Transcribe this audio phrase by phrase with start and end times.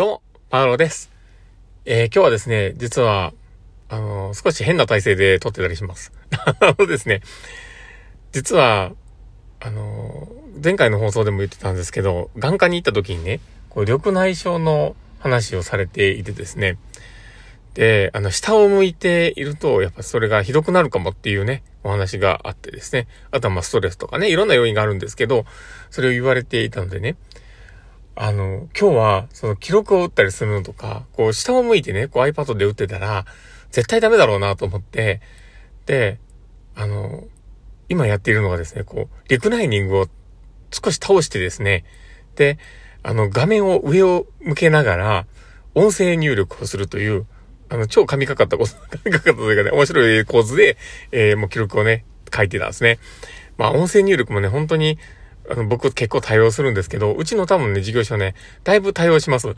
[0.00, 1.10] どうも、パウロです。
[1.84, 3.34] えー、今日はですね、実は、
[3.90, 6.10] あのー、少し変な体勢で撮ってたりします。
[6.32, 7.20] あのですね、
[8.32, 8.92] 実は、
[9.60, 16.78] あのー、前回の放送でも言ってたんですけど、眼科に行った時にね、こう、緑内障の話をされていてですね、
[17.74, 25.44] で、あの、下を向いていると、やっぱそれがひどくなるかもっていうね、お話があってですね、あとはまあストレスとかね、いろんな要因があるんですけど、
[25.90, 27.16] それを言われていたのでね、
[28.16, 33.24] あの、今日は、その記録を打ったりするのとか、こう、下を向いてね、こう iPad で打ってたら、
[33.70, 35.20] 絶対ダメだろうなと思って、
[35.86, 36.18] で、
[36.74, 37.24] あの、
[37.88, 40.06] 今やっているのがですね、こう、リクライニングを
[40.70, 41.84] 少し倒してですね、
[42.36, 42.58] で、
[43.02, 45.26] あの、画面を上を向けながら、
[45.74, 47.26] 音声入力をするという、
[47.68, 50.76] あの、超神かかったこと、神かかったというかね、面白い構図で、
[51.12, 52.04] えー、もう記録をね、
[52.34, 52.98] 書いてたんですね。
[53.56, 54.98] まあ、音声入力もね、本当に、
[55.50, 59.48] あの、僕結構対応するんですけど、うちの多分ね、事業所ね、だいぶ対応します。
[59.50, 59.54] だ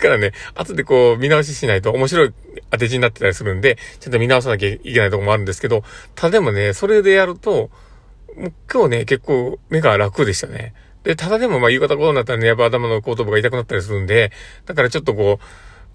[0.00, 2.34] からね、後でこう見直ししないと面白い
[2.70, 7.70] 当て字になってたりするんで、ちょっと見直さなきゃいけないとこもあるんですけど、ただでもね、それでやると、
[8.36, 10.72] もう今日ね、結構目が楽でしたね。
[11.04, 14.32] で、ただでもまあ夕方頃になったらね、やっぱ頭の後頭部が痛くなったりするんで、
[14.64, 15.44] だからちょっとこう、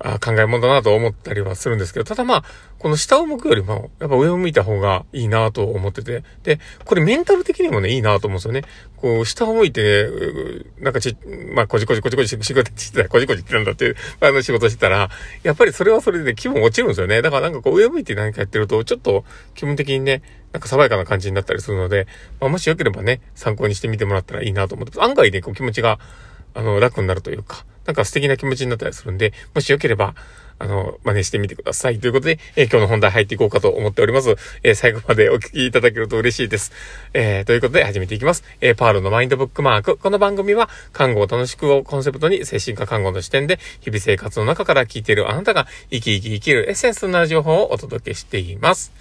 [0.04, 2.44] あ考え物だなと思ったりはするんですけど、ただまあ、
[2.80, 8.64] この下を向くよりも、やっぱ上を向いた方がいいなと思ってて、で、これメンタル的にもね、いいなと思うんですよね。
[8.98, 10.10] こう、下を向いてね、
[10.80, 11.16] なんかち、
[11.54, 15.10] まあ、こじこじこじこじ仕事してたら、こじこじってなんだっていう、あの仕事してたら、
[15.44, 17.22] やっぱりそれはそれで、ね、気分落ちるんですよね。
[17.22, 22.08] だからなんかこう、上を向いて何かやってると、ちょっと気分的にね、なんか爽やかな感じになったりするので、
[22.40, 26.00] まあ、もしよければね、参考にしてみてもらったらいいなと思って案外ね、こう気持ちが、
[26.54, 30.16] あの、楽になるというか、なんか素敵な気持ちになったりするんで、もしよければ、
[30.60, 32.00] あの、真似してみてください。
[32.00, 34.36] ということで、えー、今日の本題入っていこうかと思っております。
[34.62, 36.72] えー、最後までお聞きいただけると嬉しいです。
[37.16, 38.44] えー、ということで始めていきます。
[38.62, 39.98] えパールのマインドブックマーク。
[39.98, 48.92] この番組は、看護を楽しくをコンセプトに、精神科看護の視点で、日々生活の中から聞いているあなたが、生き生き生きるエッセンスな情報をお届けしています。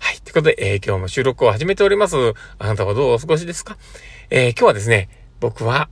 [0.00, 0.18] はい。
[0.20, 2.16] ということで、え今日も収録を始めております。
[2.58, 3.78] あなたはどうお過ごしですか？
[4.28, 5.08] え今日はですね、
[5.40, 5.88] 僕は、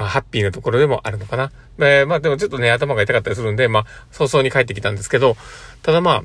[0.00, 1.52] まあ、ハッピーなところでもあるのかな。
[1.78, 5.36] えー、まあ、でもちょっとね、頭が痛かったりするんで、まあ、早々に帰ってきたんですけど、
[5.82, 6.24] ただま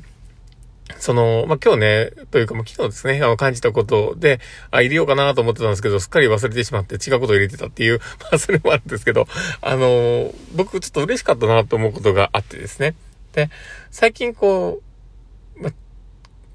[0.98, 9.28] その、まあ、今日ね、というかもう昨日ですね、あの、感じたことで、あ、入れようかなと思ってたんですけど、すっかり忘れてしまって違うことを入れてたっていう、 まあ、それもあるんですけど、
[9.60, 12.94] あの僕ちょっと嬉しかったなと思うことがあってですね。
[13.34, 13.50] で、
[13.90, 14.80] 最近こ
[15.58, 15.70] う、ま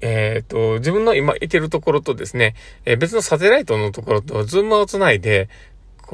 [0.00, 5.48] えっ、ー、と、自分の今いてるところとですね、えー、別のサテライトのところとズームをつないで、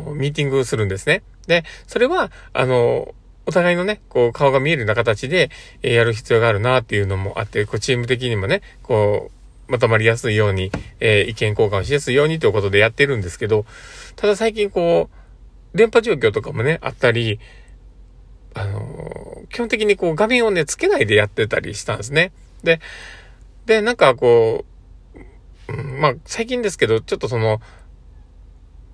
[0.03, 1.23] こう、ミーティングするんですね。
[1.47, 3.15] で、それは、あの、
[3.47, 5.51] お互いのね、こう、顔が見えるような形で、
[5.83, 9.31] え、やる必要があるなっていうのもあって、こう、チーム的にもね、こ
[9.69, 10.71] う、まとまりやすいように、
[11.01, 13.67] えー、意見交換しやすいようにということでやってるんですけど、
[14.17, 15.11] ただ最近こ
[15.75, 17.39] う、電波状況とかもね、あったり、
[18.55, 22.33] あのー、基本的にこう、画面をね、つけないでやってたりしたんですね。
[22.63, 22.81] で、
[23.67, 24.65] で、なんかこ
[25.69, 27.61] う、うん、まあ、最近ですけど、ちょっとその、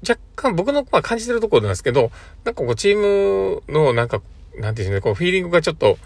[0.08, 2.10] 若干僕のまあ感じてるところなんですけど、
[2.44, 4.22] なんかこうチームのなんか、
[4.56, 5.98] なんていうんですかね、こうフィーリングがちょっと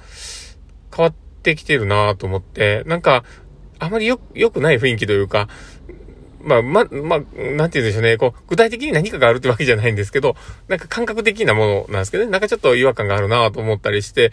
[0.94, 3.24] 変わってきてるなと思って、なんか、
[3.78, 5.48] あまりよ、良くない雰囲気というか、
[6.40, 8.16] まあ、ま、まあ、なんて言うんでしょうね。
[8.16, 10.36] こう、具体的に何かがあるってわけじゃないんですけど、
[10.68, 12.30] なんか感覚的なものなんですけどね。
[12.30, 14.32] なんかちょっと違和感があるなと思ったりして、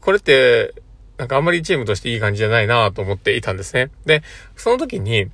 [0.00, 0.74] これって、
[1.18, 3.90] なんかあんまりチームとしていい感じじゃないなと思っていたんですね。
[4.04, 4.22] で、
[4.54, 5.30] その時に、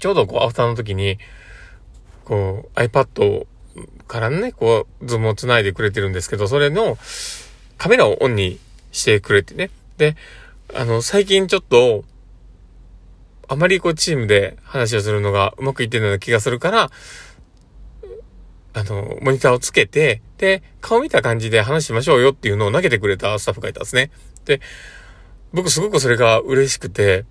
[0.00, 1.18] ちょうどこう、アフターの時に、
[2.24, 3.46] こう iPad
[4.06, 6.98] からね、こう、ズームを繋いでくれてるんですけど、それの
[7.78, 8.58] カメラをオンに
[8.92, 9.70] してくれてね。
[9.96, 10.16] で、
[10.74, 12.04] あの、最近ちょっと、
[13.48, 16.90] あまりこうチームで話をするのがうまくいってるような気がするから、
[18.76, 24.10] あの、モニターをつけて、で、顔見た感じで話しましょうよっていうのを投げてくれたスタッフがいたんですね。
[24.44, 24.60] で、
[25.52, 27.24] 僕すごくそれが嬉しくて、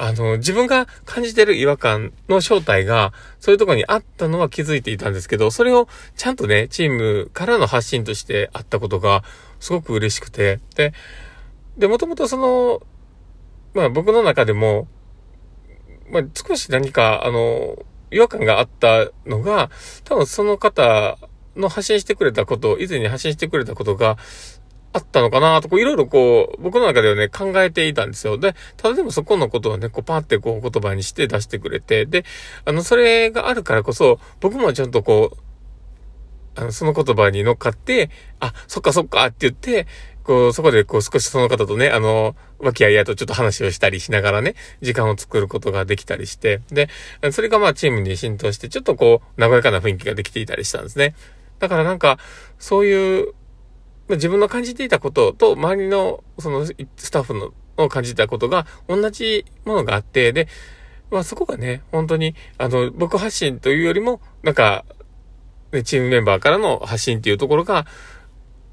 [0.00, 9.24] あの、自分が感じてる違和感の正体が、そういうとこにあったのは気づいていたんですけど、それをちゃんとね、チームからの発信としてあったことが、
[9.58, 10.92] すごく嬉しくて、で、
[11.76, 12.80] で、もともとその、
[13.74, 14.86] まあ僕の中でも、
[16.10, 17.76] まあ少し何か、あの、
[18.12, 19.68] 違和感があったのが、
[20.04, 21.18] 多分その方
[21.56, 24.16] の発信してくれたこと、以前に発信してくれたことが、
[24.98, 28.36] あったのかなと、こう、いろいろこう、僕の中ではね、考えていたんですよ。
[28.36, 32.24] で、ただでもそこのことをね、こう、パーってこう、言葉にして出してくれて、で、
[32.64, 38.10] あの、それがあるからこそ、僕もちゃんとこう、あの、その言葉に乗っかって、
[38.40, 39.86] あ、そっかそっかって言って、
[40.24, 46.88] こう、そこでこう、少しその方とね、あの、和気あいあいとちょっと話をしたりしながらね、時間を作ることができたりして、で、
[47.30, 51.14] それがまあチームに浸透して、ちょっとこう、和やかな雰囲気ができていたりしたんですね。
[51.60, 52.18] だからなんか、
[52.58, 53.34] そういう
[54.16, 56.74] 自分の感じていたことと周りのそのス
[57.10, 57.52] タッフの
[57.84, 60.48] を感じたことが同じものがあって、で、
[61.10, 64.84] まあそこがね、本当に、あの、僕発信というよりも、なんか、
[65.72, 67.86] ね、チームメンバーからの発信っていうところが、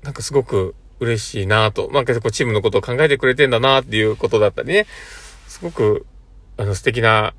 [0.04, 4.88] なんかすごく嬉しいなと、なんかこうチームのことを考えてくれてんだなっていうことだったりね、
[5.48, 6.06] すごく、
[6.58, 7.34] あの素敵な、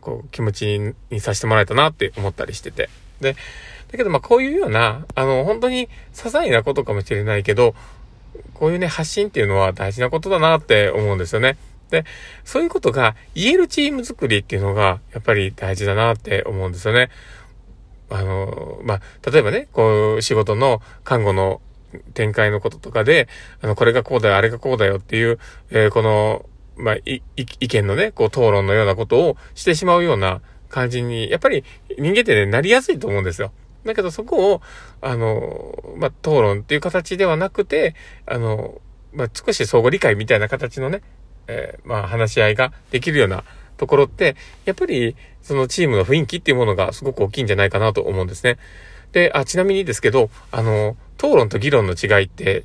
[0.00, 2.90] こう気持ちにさせてもらえたなって思ったりしてて。
[3.20, 3.36] で、
[3.90, 7.74] だけどまあこういうような、あの本当に些細なことかもしれないけど、
[8.54, 11.56] こういうね、発信っていうのは大事なことだなって思うんですよね。
[11.90, 12.04] で、
[12.44, 17.10] そういうことが言えるチーム作りっていうのが、やっぱり大事だなって思うんですよね。
[18.10, 21.60] あの、まあ、例えばね、こう、仕事の看護の
[22.14, 23.28] 展開のこととかで、
[23.60, 25.38] あの、これがこうだよ、あれがこうだよっていう、
[25.70, 26.46] えー、この、
[26.76, 27.22] まあ、意
[27.68, 31.64] 見のね、こう、討論のようなことをしてしまうような感じに、やっぱり
[31.98, 33.52] 人間ってね、なりやすいと思うんですよ。
[33.86, 34.62] だけどそこを、
[35.00, 37.94] あの、まあ、討論っていう形ではなくて、
[38.26, 38.80] あの、
[39.12, 41.02] まあ、少し相互理解みたいな形のね、
[41.48, 43.44] えー、まあ、話し合いができるような
[43.76, 48.58] ところって、やっぱり、そのチームの雰囲気っていうものがすごく大きいんじゃないかなと思うんですね。
[49.12, 52.64] で、あ、ちなみにですけど、あの、討論と議論の違いって、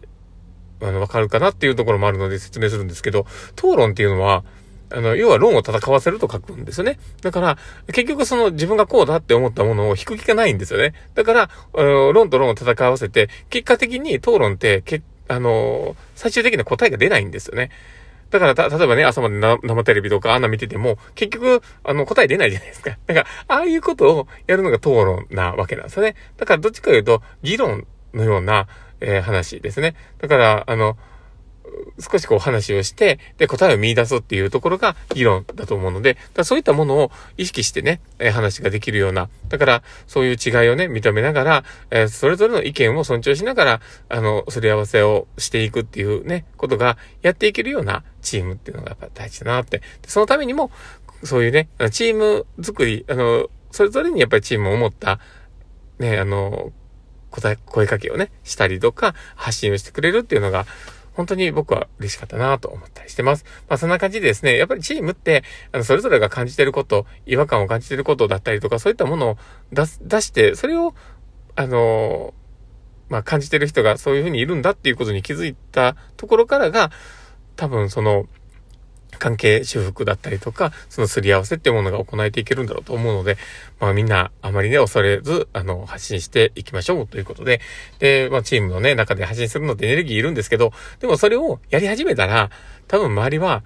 [0.82, 4.44] あの、わかるかなっていうところもあるので説明するんですけど、討論っていうのは、
[4.92, 7.00] あの、要は論を戦わせると書くんですよね。
[7.22, 7.58] だから、
[7.88, 10.94] 結局その自分がこうだって思ったものを引く気がないんですよね。
[11.16, 17.72] だから、あの論と論を戦わせて、結果的に討論って、けあの、最終的な答えが出ないんですよね。
[18.32, 22.98] だから、た、例えばね、朝まで生テレビとかあんな見てても、結局、あの、答え出ないじゃないですか。
[23.06, 26.16] だから、ああいうことをやるのが討論なわけなんですよね。
[26.38, 28.68] だから、どっちか言うと、議論のような、
[29.02, 29.96] えー、話ですね。
[30.20, 30.98] だから、あの、
[32.00, 49.82] 少しこう話をして、で、答えを見出すっていうところが議論だと思うので、だそういったものを意識してね、え、話ができるような、だからそういう違いをね、認めながら、え、それぞれの意見を尊重しながら、あの、すり合わせをしていくっていうね、ことがやっていけるようなチームっていうのがやっぱ大事だなって。
[50.08, 50.72] そのためにも、
[51.24, 55.20] そういうね、チーム作り、あの、それぞれにやっぱりチームを持った、
[56.00, 56.72] ね、あの、
[57.30, 60.66] 答え、声かけをね、したりとか、発信をしてくれるっていうのが、
[61.22, 63.46] 本当に僕は嬉しかったなと思ったりしてます。
[63.70, 69.38] まあそんな感じでですね、やっぱりチームって、あの、それぞれが感じてること、違和感を感じてることだったりとか、そういったものを
[69.72, 70.96] 出、出して、それを、
[71.56, 72.34] あの
[73.10, 76.92] まあ感じてる人がそういうふうにいるんだっていうことに気づいたところからが、
[77.56, 78.26] 多分その、
[79.20, 83.38] 関係修復だったりとか、そのすり合わせっていうものが行えていけるんだろうと思うので、
[83.80, 87.62] まあみんなあまりね、恐れず、あの、発信していきましょうということで、
[88.00, 92.50] で、まあチームのね、中で発信するのってエネルギーいるんですけど、でもそれをやり始めたら、
[92.88, 93.64] 多分周りは、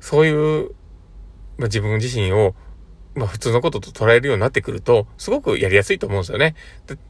[0.00, 0.70] そういう、
[1.58, 2.54] まあ自分自身を、
[3.14, 6.54] まあ普通のことと捉えるようになってくると、すごくやりやすいと思うんですよね。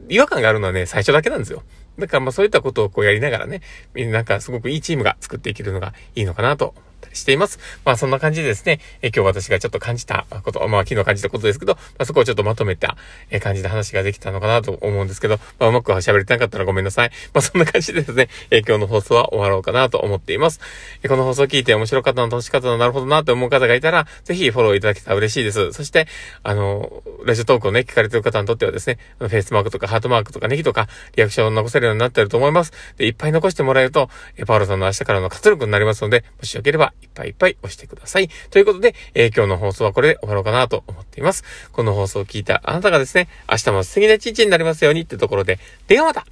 [0.08, 1.62] 違和感があるのはね、最初だけなんですよ。
[1.98, 3.60] だからまあそういったことをこうやりながらね、
[3.94, 6.74] みんななんかすごくいいチームが作っていけるのがいいのかなと
[7.12, 7.58] しています。
[7.84, 12.96] まあそんな感じでですね、え今日私がちょっと感じたこと、まあ昨日感じたことですけど、まあそこをちょっとまとめた、
[13.30, 17.10] え感じで話ができたのかなと思うんですけど、まあうまく喋れてなかったらごめんなさい。
[17.34, 20.60] まあそんな感じでですね、え今日の放送は終わろうかなと思っています。
[21.02, 25.72] えこの放送を聞いて面白かったの楽しかったのなるほどなと思う方がいたら、ぜひフォローいただけたら嬉しいです。
[25.72, 26.06] そして、
[26.42, 32.72] あの、ラジオトークをね、聞かれてる方にとってはですね、フェイスマークとかハートマークとかネギとか、リアクションを残せるようになってると思います。
[32.96, 38.28] で、いっぱい残してもらえると、えパウロさんの明日からの活力になりますので、もしよければいっぱいいっぱい押してください。
[38.50, 41.44] ということで、えー、今日の放送はこれで終わろうかなと思っています。
[41.72, 46.26] この放送を聞いたあなたがですね、明日も素敵な一日になりますようにってところで、ではまた